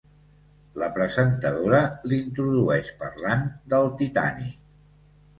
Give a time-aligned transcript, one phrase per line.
[0.83, 3.43] La presentadora l'introdueix parlant
[3.75, 4.57] del Titànic.